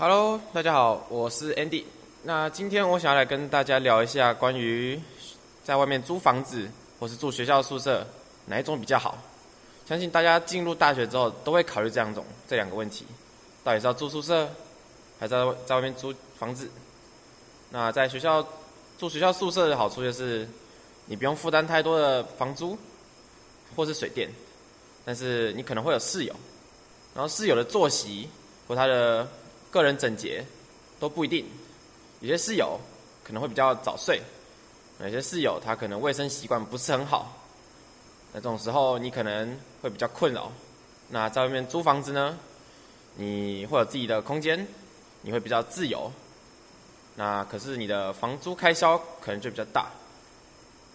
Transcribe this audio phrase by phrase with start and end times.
[0.00, 1.84] Hello，大家好，我是 Andy。
[2.22, 4.98] 那今天我想要来跟大家聊一下关于
[5.62, 6.66] 在外面租房子
[6.98, 8.06] 或是住学校宿舍
[8.46, 9.18] 哪一种比较好。
[9.86, 13.04] 相信大家进入大学之后都会考虑这两种这两个问题：
[13.62, 14.48] 到底是要住宿舍，
[15.18, 16.70] 还是在在外面租房子？
[17.68, 18.42] 那在学校
[18.98, 20.48] 住学校宿舍的好处就是
[21.04, 22.74] 你不用负担太多的房租
[23.76, 24.30] 或是水电，
[25.04, 26.34] 但是你可能会有室友，
[27.14, 28.30] 然后室友的作息
[28.66, 29.28] 或他的
[29.70, 30.44] 个人整洁
[30.98, 31.46] 都不一定，
[32.20, 32.78] 有些室友
[33.22, 34.20] 可能会比较早睡，
[35.00, 37.32] 有些室友他可能卫生习惯不是很好，
[38.32, 40.50] 那这种时候你可能会比较困扰。
[41.08, 42.38] 那在外面租房子呢，
[43.16, 44.66] 你会有自己的空间，
[45.22, 46.10] 你会比较自由，
[47.16, 49.90] 那可是你的房租开销可能就比较大，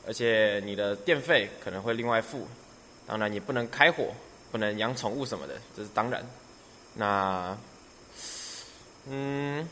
[0.07, 2.47] 而且你的电费可能会另外付，
[3.07, 4.13] 当然你不能开火，
[4.51, 6.25] 不能养宠物什么的，这是当然。
[6.93, 7.57] 那
[9.07, 9.67] 嗯，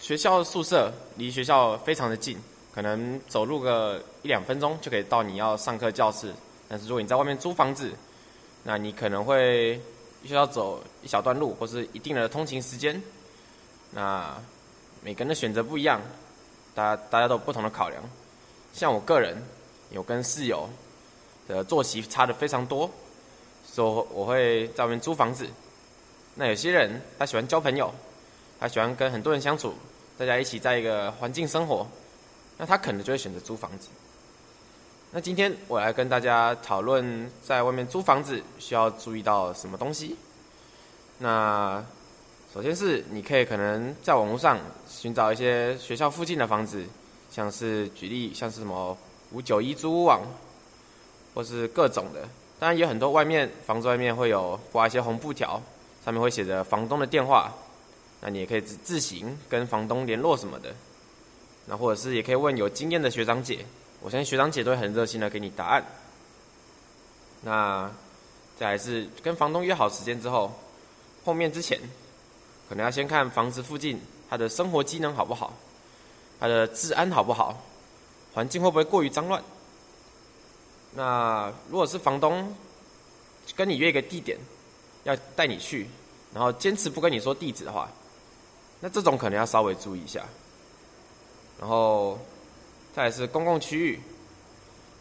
[0.00, 2.38] 学校宿舍离学校非常的近，
[2.72, 6.32] 可能走路个一两分钟就可以到你要上课教室。
[6.68, 7.92] 但是如果你在外面租房子，
[8.62, 9.80] 那你可能会
[10.24, 13.02] 需要走一小段路，或是一定的通勤时间。
[13.90, 14.32] 那
[15.02, 16.00] 每个人的选择不一样，
[16.72, 18.00] 大家大家都有不同的考量。
[18.72, 19.36] 像我个人，
[19.90, 20.68] 有跟室友
[21.48, 22.88] 的作息差的非常多，
[23.64, 25.48] 所以我会在外面租房子。
[26.36, 27.92] 那有些人他喜欢交朋友。
[28.58, 29.74] 他喜欢跟很多人相处，
[30.16, 31.86] 大家一起在一个环境生活，
[32.56, 33.88] 那他可能就会选择租房子。
[35.12, 40.16] 那今天我来跟大家讨论，在外面租房子需要注意到什么东西。
[41.18, 41.84] 那
[42.52, 46.84] 首先是你可以可能在网络上寻找一些学校附近的房子，
[47.30, 48.96] 像是举例像是什么
[49.32, 50.22] 五九一租屋网，
[51.34, 52.22] 或是各种的。
[52.58, 55.60] 当然也有很多外面房子外面会有挂一些红布条，
[56.04, 57.52] 上面会写着房东的电话。
[58.20, 60.74] 那你也可以自自行跟房东联络什么的，
[61.66, 63.64] 那或者是也可以问有经验的学长姐，
[64.00, 65.84] 我相信学长姐都会很热心的给你答案。
[67.42, 67.90] 那
[68.58, 70.52] 再来是跟房东约好时间之后，
[71.24, 71.78] 碰面之前，
[72.68, 75.52] 可能要先看房子附近它的生活机能好不好，
[76.40, 77.62] 它的治安好不好，
[78.32, 79.42] 环境会不会过于脏乱。
[80.94, 82.56] 那如果是房东
[83.54, 84.38] 跟你约一个地点，
[85.04, 85.86] 要带你去，
[86.32, 87.88] 然后坚持不跟你说地址的话，
[88.80, 90.24] 那这种可能要稍微注意一下，
[91.58, 92.18] 然后
[92.94, 94.00] 再是公共区域，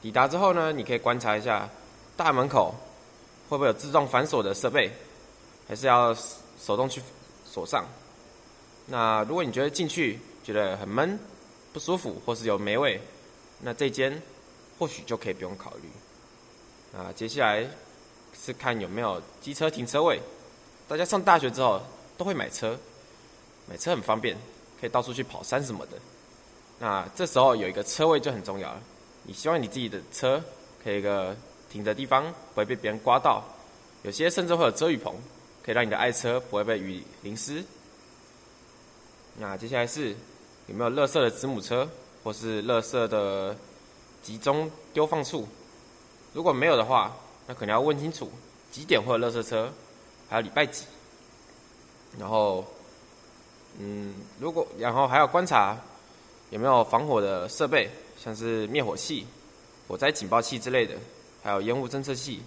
[0.02, 1.70] 抵达之后呢，你可以观察一下
[2.16, 2.74] 大门口
[3.50, 4.90] 会不会有自动反锁的设备，
[5.68, 6.16] 还是要
[6.58, 7.02] 手动去
[7.46, 7.86] 锁上。
[8.86, 11.20] 那如果你觉得进去觉得很闷、
[11.74, 13.02] 不舒服，或是有霉味，
[13.60, 14.22] 那这间
[14.80, 16.98] 或许就可以不用考虑。
[16.98, 17.68] 啊接下来
[18.40, 20.22] 是看有没有机车停车位，
[20.88, 21.82] 大家上大学之后
[22.18, 22.78] 都会买车。
[23.68, 24.38] 买车很方便，
[24.80, 25.98] 可以到处去跑山什么的。
[26.78, 28.80] 那这时候有一个车位就很重要了。
[29.24, 30.44] 你希望你自己的车
[30.84, 31.36] 可以一个
[31.70, 33.44] 停的地方不会被别人刮到，
[34.04, 35.16] 有些甚至会有遮雨棚，
[35.64, 37.64] 可以让你的爱车不会被雨淋湿。
[39.38, 40.16] 那接下来是
[40.68, 41.90] 有没有垃圾的子母车
[42.24, 43.56] 或是垃圾的
[44.22, 45.48] 集中丢放处？
[46.34, 47.16] 如果没有的话，
[47.48, 48.30] 那可能要问清楚
[48.70, 49.72] 几点会有垃圾车，
[50.30, 50.86] 还有礼拜几，
[52.20, 52.64] 然后。
[53.78, 55.78] 嗯，如果然后还要观察
[56.50, 59.26] 有没有防火的设备，像是灭火器、
[59.88, 60.96] 火灾警报器之类的，
[61.44, 62.42] 还有烟雾侦测器。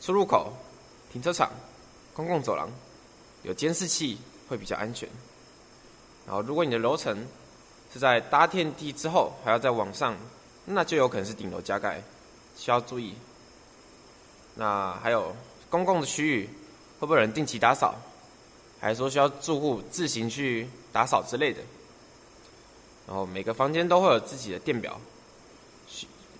[0.00, 0.52] 出入口、
[1.12, 1.50] 停车场、
[2.14, 2.70] 公共走廊
[3.42, 4.16] 有监视器
[4.48, 5.08] 会比较安全。
[6.24, 7.26] 然后，如果你的楼层
[7.92, 10.16] 是在搭电梯之后还要再往上，
[10.64, 12.00] 那就有可能是顶楼加盖，
[12.56, 13.14] 需要注意。
[14.54, 15.34] 那还有
[15.68, 16.48] 公共的区域
[17.00, 17.96] 会不会有人定期打扫？
[18.80, 21.60] 还说需要住户自行去打扫之类的，
[23.08, 25.00] 然后每个房间都会有自己的电表，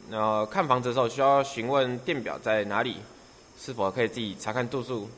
[0.08, 2.98] 然后看房子的时候需要询问电表在哪里，
[3.58, 5.08] 是否可以自己查看度数，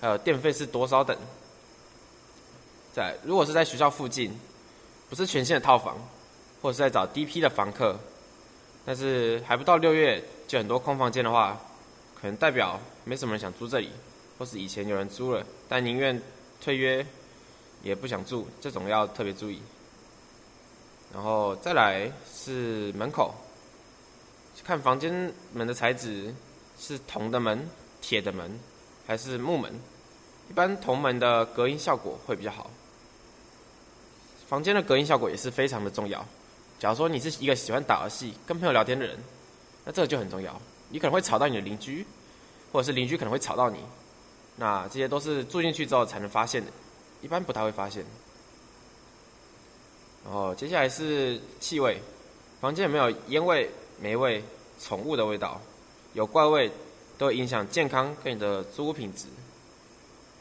[0.00, 1.14] 还有电费是多少等。
[2.94, 4.32] 在如果是在学校附近，
[5.10, 5.98] 不是全线的套房，
[6.62, 7.94] 或者是在找低批的房客，
[8.86, 11.60] 但是还不到六月就很多空房间的话，
[12.18, 13.90] 可能代表没什么人想租这里，
[14.38, 16.18] 或是以前有人租了，但宁愿。
[16.60, 17.06] 退约
[17.82, 19.60] 也不想住，这种要特别注意。
[21.14, 23.34] 然后再来是门口，
[24.64, 26.34] 看房间门的材质
[26.78, 27.68] 是铜的门、
[28.00, 28.58] 铁的门
[29.06, 29.72] 还是木门。
[30.50, 32.70] 一般铜门的隔音效果会比较好。
[34.48, 36.24] 房间的隔音效果也是非常的重要。
[36.78, 39.18] 假如说你是一个喜欢打游戏、跟朋友聊天的人，
[39.84, 40.60] 那这个就很重要。
[40.88, 42.06] 你可能会吵到你的邻居，
[42.70, 43.78] 或者是邻居可能会吵到你。
[44.56, 46.72] 那这些都是住进去之后才能发现的。
[47.22, 48.04] 一般不太会发现。
[50.24, 52.00] 然后接下来是气味，
[52.60, 53.70] 房间有没有烟味、
[54.00, 54.42] 霉味、
[54.80, 55.60] 宠物的味道，
[56.14, 56.70] 有怪味，
[57.16, 59.26] 都影响健康跟你的租屋品质。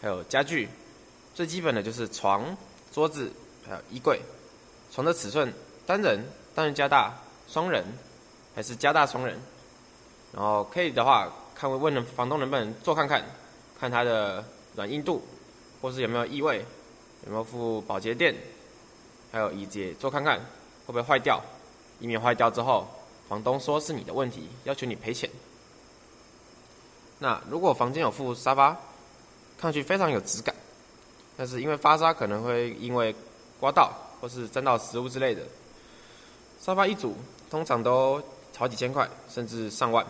[0.01, 0.67] 还有家具，
[1.33, 2.55] 最基本的就是床、
[2.91, 3.31] 桌子，
[3.65, 4.19] 还有衣柜。
[4.91, 5.53] 床的尺寸，
[5.85, 6.19] 单人、
[6.53, 7.13] 单人加大、
[7.47, 7.83] 双人，
[8.55, 9.39] 还是加大双人。
[10.33, 13.23] 然后可以的话，看问问房东能不能坐看看，
[13.79, 14.43] 看它的
[14.75, 15.21] 软硬度，
[15.81, 16.65] 或是有没有异味，
[17.25, 18.35] 有没有附保洁垫。
[19.31, 20.45] 还有椅子坐看看会
[20.87, 21.43] 不会坏掉，
[21.99, 22.87] 以免坏掉之后
[23.27, 25.29] 房东说是你的问题，要求你赔钱。
[27.19, 28.71] 那如果房间有附沙发，
[29.57, 30.55] 看上去非常有质感，
[31.35, 33.13] 但是因为发沙可能会因为
[33.59, 35.41] 刮到或是沾到食物之类的，
[36.61, 37.15] 沙发一组
[37.49, 38.21] 通常都
[38.55, 40.05] 好几千块甚至上万。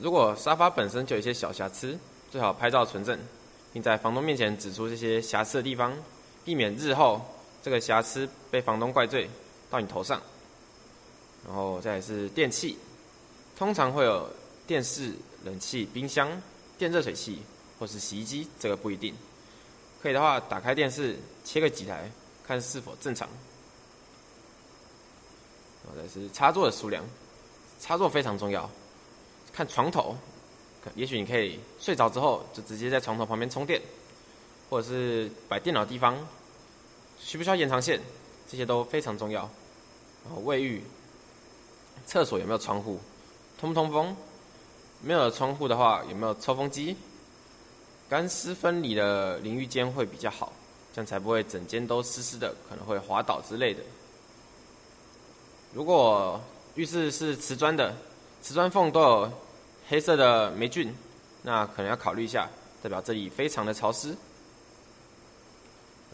[0.00, 1.98] 如果沙发本身就有一些小瑕疵，
[2.30, 3.18] 最好拍照存证，
[3.72, 5.96] 并在房东面前指出这些瑕疵的地方，
[6.44, 7.20] 避免日后。
[7.60, 9.28] 这个瑕疵被房东怪罪
[9.68, 10.22] 到你头上，
[11.44, 12.78] 然后再是电器，
[13.56, 14.30] 通常会有
[14.64, 15.12] 电视、
[15.44, 16.30] 冷气、冰箱、
[16.78, 17.42] 电热水器
[17.78, 19.12] 或是洗衣机，这个不一定。
[20.00, 22.08] 可以的话，打开电视，切个几台，
[22.46, 23.28] 看是否正常。
[25.84, 27.04] 然后再是插座的数量，
[27.80, 28.70] 插座非常重要。
[29.58, 30.14] 看床头，
[30.94, 33.82] 也许你可以睡着之后就直接在床头旁边充电，
[34.70, 36.16] 或者是摆电脑地方。
[37.18, 38.00] 需不需要延长线？
[38.48, 39.40] 这些都非常重要。
[40.24, 40.80] 然后卫浴、
[42.06, 43.00] 厕所有没有窗户？
[43.58, 44.16] 通不通风？
[45.02, 46.96] 没有窗户的话，有没有抽风机？
[48.08, 50.52] 干湿分离的淋浴间会比较好，
[50.94, 53.82] 这样才不会整间都湿湿的，可能会滑倒之类的。
[55.74, 56.40] 如果
[56.76, 57.92] 浴室是瓷砖的，
[58.40, 59.32] 瓷砖缝都有
[59.88, 60.94] 黑色的霉菌，
[61.42, 62.46] 那可能要考虑一下，
[62.82, 64.14] 代表这里非常的潮湿。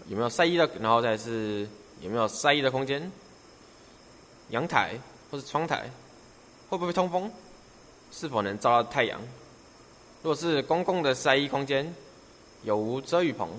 [0.07, 0.65] 有没有晒衣的？
[0.81, 1.69] 然后再是
[2.01, 3.11] 有没有晒衣的空间？
[4.51, 4.97] 阳台
[5.29, 5.91] 或是窗台
[6.69, 7.29] 会不会通风？
[8.13, 9.21] 是否能照到太阳？
[10.23, 11.93] 如果是公共的晒衣空间，
[12.63, 13.51] 有无遮雨棚？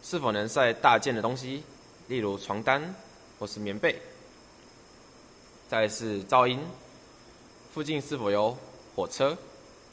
[0.00, 1.64] 是否能晒大件的东西，
[2.06, 2.94] 例如床单
[3.40, 4.00] 或是棉被？
[5.68, 6.60] 再是噪音，
[7.74, 8.56] 附近是否有
[8.94, 9.36] 火车、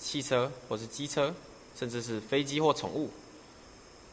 [0.04, 1.34] 汽车或是机车，
[1.76, 3.10] 甚至是飞机或宠物？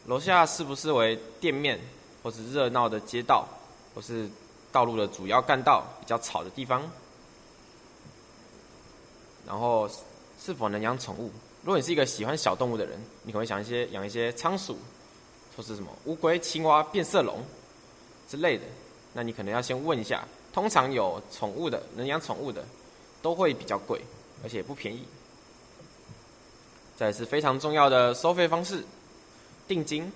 [0.06, 1.78] 楼下是不是为店面，
[2.22, 3.44] 或是热闹的街道，
[3.92, 4.30] 或是
[4.70, 6.88] 道路的主要干道，比较吵的地方？
[9.44, 9.90] 然后
[10.40, 11.30] 是否能养宠物？
[11.62, 14.78] 如果你是一个喜欢小动物的人，你可能会想一些养一些仓鼠，
[15.56, 17.42] 或是什么乌龟、青蛙、变色龙
[18.28, 18.64] 之类的。
[19.12, 22.64] 那你可能要先问一下，通常有宠物的、能养宠物的，
[23.20, 24.00] 都会比较贵，
[24.44, 25.04] 而且不便宜。
[27.00, 28.84] 再是非常重要的收费方式。
[29.66, 30.12] 定金，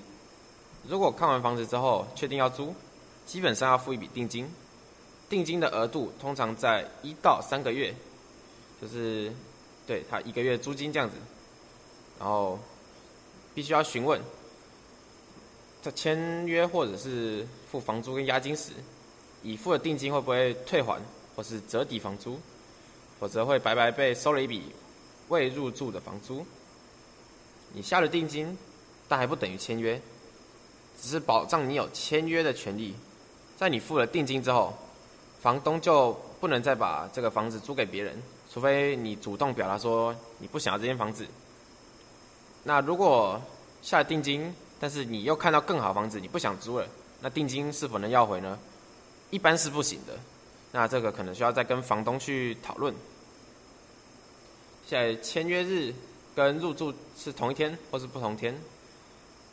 [0.87, 2.75] 如果看完房子之后确定要租，
[3.25, 4.47] 基本上要付一笔定金。
[5.31, 7.95] 定金的额度通常在一到三个月，
[8.83, 9.33] 就是
[9.87, 11.17] 对他一个月租金这样子。
[12.19, 12.59] 然后
[13.55, 14.21] 必须要询问，
[15.81, 18.73] 在签约或者是付房租跟押金时，
[19.43, 21.01] 已付的定金会不会退还
[21.35, 22.39] 或是折抵房租，
[23.19, 24.65] 否则会白白被收了一笔
[25.29, 26.45] 未入住的房租。
[27.75, 28.57] 你下了定金。
[29.07, 30.01] 但还不等于签约，
[30.99, 32.95] 只是保障你有签约的权利。
[33.55, 34.73] 在你付了定金之后，
[35.43, 38.17] 房东就不能再把这个房子租给别人，
[38.51, 41.27] 除非你主动表达说你不想要这间房子。
[42.63, 43.39] 那如果
[43.83, 46.89] 下了定金，但是你又看到更好房子，你不想租了，
[47.21, 48.59] 那定金是否能要回呢？
[49.29, 50.15] 一般是不行的。
[50.73, 52.93] 那这个可能需要再跟房东去讨论。
[54.87, 55.95] 现在签约日
[56.35, 58.59] 跟入住是同一天或是不同天？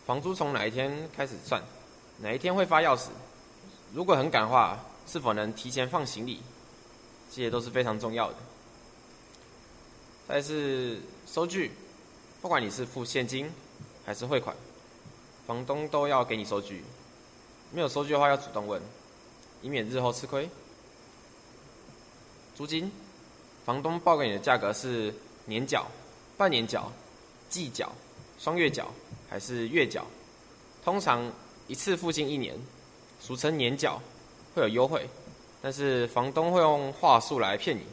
[0.06, 1.62] 房租从哪一天开始算？
[2.20, 3.10] 哪一天会发钥匙？
[3.94, 6.42] 如果很赶的话，是否能提前放行李？
[7.30, 8.36] 这些都是非常重要的。
[10.28, 11.72] 再是收据，
[12.42, 13.52] 不管你是付现金
[14.06, 14.56] 还是汇款，
[15.46, 16.84] 房东都要给你收据。
[17.72, 18.82] 没有收据的话，要主动问，
[19.62, 20.50] 以免日后吃亏。
[22.56, 22.92] 租金，
[23.66, 25.14] 房东报给你的价格是
[25.46, 25.86] 年缴、
[26.42, 26.92] 半年缴、
[27.50, 27.94] 季缴、
[28.40, 28.92] 双月缴。
[29.30, 30.06] 还是月缴，
[30.84, 31.32] 通常
[31.68, 32.54] 一次付清一年，
[33.18, 34.02] 俗称年缴，
[34.54, 35.08] 会有优惠，
[35.62, 37.84] 但是房东会用话术来骗你。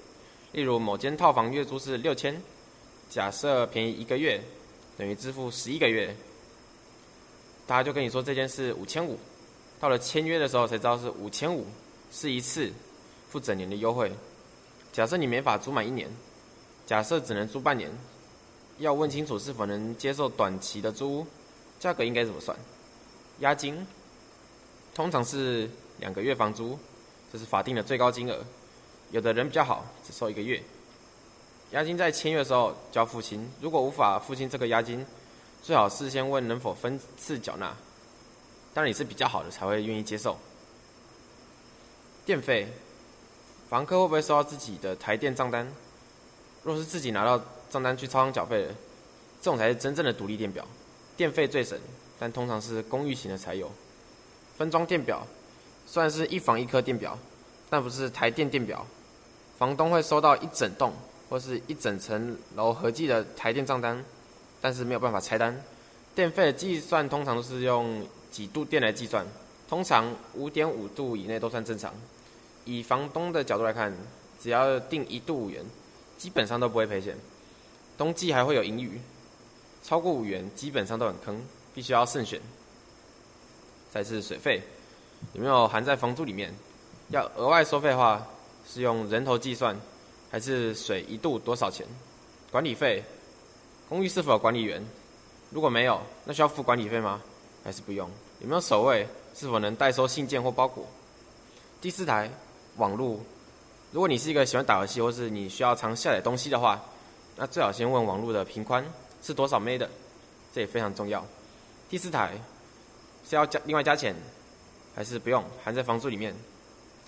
[0.51, 2.43] 例如某间套房月租是六千，
[3.09, 4.43] 假设便宜一个月，
[4.97, 6.13] 等于支付十一个月，
[7.69, 9.17] 大家就跟你说这件是五千五，
[9.79, 11.65] 到了签约的时候才知道是五千五，
[12.11, 12.73] 是一次
[13.29, 14.11] 付整年的优惠。
[14.93, 16.11] 假设你没法租满一年，
[16.85, 17.89] 假设只能租半年。
[18.79, 21.27] 要问清楚是否能接受短期的租，
[21.81, 22.57] 价格应该怎么算？
[23.41, 23.87] 押金，
[24.95, 25.69] 通常是
[25.99, 26.79] 两个月房租，
[27.33, 28.39] 这是法定的最高金额。
[29.11, 30.63] 有的人比较好，只收一个月。
[31.73, 35.05] 押金在签约的时候交付清，如果无法付清这个押金，
[35.63, 37.75] 最好事先问能否分次缴纳。
[38.75, 40.39] 当然也是比较好的才会愿意接受。
[42.25, 42.69] 电费，
[43.69, 45.67] 房客会不会收到自己的台电账单？
[46.63, 48.69] 若是自己拿到账单去超商缴费的，
[49.41, 50.67] 这种才是真正的独立电表。
[51.17, 51.79] 电费最省，
[52.19, 53.71] 但通常是公寓型的才有。
[54.57, 55.27] 分装电表，
[55.87, 57.19] 虽然是一房一颗电表，
[57.69, 58.87] 但不是台电电表。
[59.59, 60.93] 房东会收到一整栋
[61.29, 64.05] 或是一整层楼合计的台电账单，
[64.61, 65.61] 但是没有办法拆单。
[66.15, 69.27] 电费的计算通常都是用几度电来计算，
[69.69, 71.93] 通常五点五度以内都算正常。
[72.65, 73.93] 以房东的角度来看，
[74.41, 75.65] 只要定一度五元，
[76.17, 77.17] 基本上都不会赔钱。
[77.99, 78.99] 冬季还会有盈余，
[79.83, 81.39] 超过五元基本上都很坑，
[81.75, 82.41] 必须要慎选。
[83.93, 84.63] 再是水费，
[85.33, 86.55] 有没有含在房租里面？
[87.09, 88.27] 要额外收费的话，
[88.67, 89.77] 是用人头计算，
[90.31, 91.85] 还是水一度多少钱？
[92.51, 93.03] 管理费，
[93.89, 94.83] 公寓是否有管理员？
[95.51, 97.21] 如果没有，那需要付管理费吗？
[97.65, 98.09] 还是不用？
[98.41, 99.07] 有没有守卫？
[99.35, 100.87] 是否能代收信件或包裹？
[101.81, 102.31] 第四台。
[102.77, 103.19] 网络，
[103.91, 106.81] 如果你是一个喜欢打游戏，或是你需要常下载东西的话，
[107.41, 108.85] 那最好先问网络的频宽
[109.23, 109.89] 是多少 m 的，
[110.53, 111.25] 这也非常重要。
[111.89, 112.33] 第四台
[113.29, 114.13] 是要加另外加钱，
[114.93, 116.35] 还是不用含在房租里面？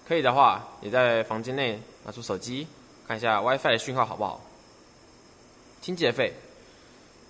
[0.07, 2.65] 可以的话，你在房间内拿出手机
[3.09, 4.41] 看一下 WiFi 的讯号好不好？
[5.83, 6.33] 清洁费，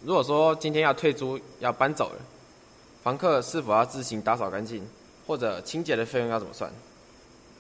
[0.04, 2.20] 如果说今天要退租要搬走了，
[3.02, 4.86] 房客是否要自行打扫干净，
[5.26, 6.70] 或者清洁的费用要怎么算？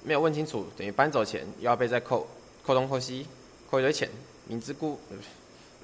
[0.04, 2.28] 没有问清楚，等于搬走前又要被再扣
[2.62, 3.26] 扣东扣西，
[3.70, 4.06] 扣一堆钱，
[4.50, 4.98] 明知故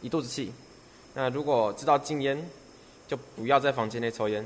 [0.03, 0.53] 一肚子气。
[1.15, 2.37] 那如果知道禁烟，
[3.07, 4.45] 就不要在房间内抽烟，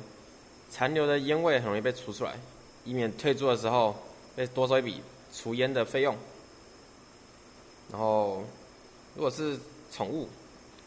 [0.71, 2.39] 残留的烟味很容易被除出来，
[2.85, 3.97] 以免退租的时候
[4.37, 5.00] 被多收一笔
[5.35, 6.15] 除烟的费用。
[7.91, 8.45] 然后，
[9.17, 9.59] 如果是
[9.91, 10.29] 宠物，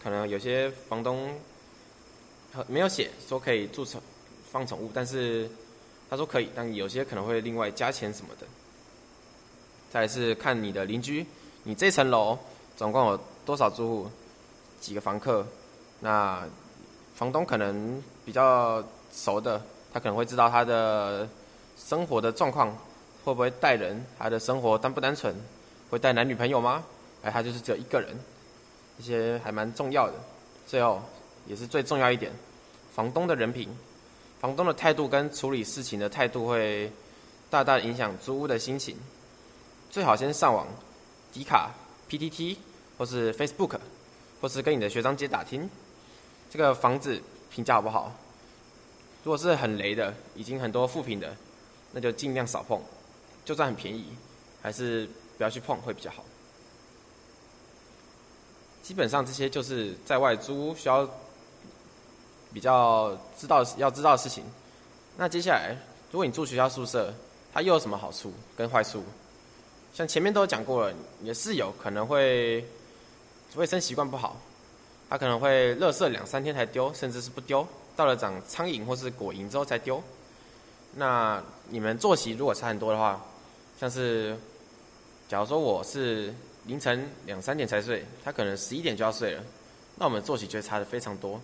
[0.04, 1.36] 可能有些房东
[2.68, 4.00] 没有写说可以住宠
[4.52, 5.50] 放宠物，但是
[6.08, 8.46] 他说可以，但有些可能会另外加钱什么的。
[9.92, 11.26] 再是看你的邻居，
[11.64, 12.38] 你这层楼
[12.76, 14.10] 总共有多少住户，
[14.80, 15.46] 几个房客？
[16.00, 16.44] 那
[17.16, 19.62] 房东可能比较熟的，
[19.94, 21.28] 他可能会知道他的
[21.78, 22.76] 生活的状况，
[23.24, 24.04] 会不会带人？
[24.18, 25.34] 他的生活单不单纯？
[25.90, 26.84] 会带男女朋友吗？
[27.22, 28.18] 哎，他就是只有一个人，
[28.98, 30.14] 这些还蛮重要的。
[30.66, 31.00] 最后
[31.46, 32.32] 也是最重要一点，
[32.94, 33.70] 房东的人品，
[34.40, 36.92] 房东的态度跟处理事情的态度会
[37.50, 38.98] 大大影响租屋的心情。
[39.92, 40.66] 最好先上网，
[41.32, 41.70] 迪卡、
[42.14, 42.58] PTT
[42.96, 43.80] 或是 Facebook，
[44.40, 45.68] 或是跟你的学长姐打听，
[46.52, 48.14] 这个房子评价好不好？
[49.24, 51.36] 如果是很雷的，已经很多负评的，
[51.92, 52.80] 那就尽量少碰。
[53.44, 54.06] 就算很便宜，
[54.62, 56.24] 还是不要去碰会比较好。
[58.84, 61.10] 基本上这些就是在外租需要
[62.54, 64.44] 比较知道要知道的事情。
[65.18, 65.76] 那接下来，
[66.12, 67.12] 如果你住学校宿舍，
[67.52, 69.04] 它又有什么好处跟坏处？
[69.94, 72.66] 像前面都讲过了，你的室友可能会
[73.56, 74.36] 卫生习惯不好，
[75.08, 80.02] 他可能会垃圾两三天才丢，甚至是不丢，到了长苍蝇或是果蝇之后才丢。
[80.96, 83.24] 那你们作息如果差很多的话，
[83.80, 84.36] 像是
[85.30, 86.34] 假如说我是
[86.66, 89.44] 凌晨两三点才睡，他可能十一点就要睡了，
[89.96, 91.40] 那我们作息就会差的非常多，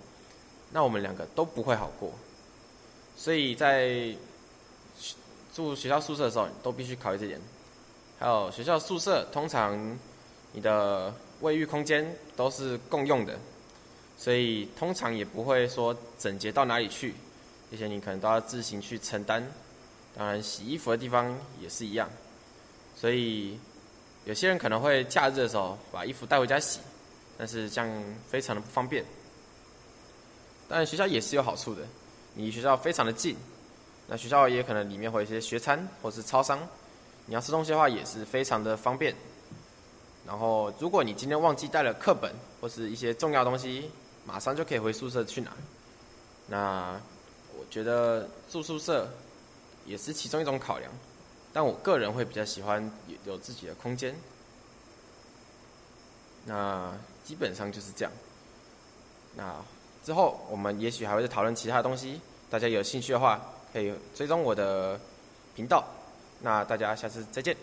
[0.72, 2.12] 那我们两个都不会好过。
[3.16, 4.12] 所以在
[5.54, 7.40] 住学校宿舍的时候，都必须考虑这点。
[8.20, 9.98] 还有学校宿舍，通常
[10.52, 13.40] 你的卫浴空间都是共用的，
[14.18, 17.16] 所以通常也不会说整洁到哪里去，
[17.72, 19.42] 这些你可能都要自行去承担。
[20.18, 22.10] 当然，洗衣服的地方也是一样，
[22.94, 23.58] 所以
[24.26, 26.82] 有些人可能会假日的时候把衣服带回家洗，
[27.38, 27.90] 但是这样
[28.28, 29.06] 非常的不方便。
[30.68, 31.84] 但学校也是有好处的，
[32.36, 33.38] 离学校非常的近，
[34.08, 36.60] 那学校也可能里面会有一些学餐或是超商。
[37.30, 39.16] 你要吃东西的话也是非常的方便。
[40.26, 43.92] 然后，如果你今天忘记带了课本或是一些重要东西，
[44.26, 45.52] 马上就可以回宿舍去拿。
[46.48, 47.00] 那
[47.56, 49.08] 我觉得住宿舍
[49.86, 50.92] 也是其中一种考量，
[51.54, 54.16] 但我个人会比较喜欢有有自己的空间。
[56.46, 56.92] 那
[57.24, 58.12] 基本上就是这样。
[59.36, 59.56] 那
[60.04, 62.20] 之后我们也许还会再讨论其他东西，
[62.50, 63.40] 大家有兴趣的话
[63.72, 65.00] 可以追踪我的
[65.56, 65.86] 频道。
[66.42, 67.56] 那大家下次再见。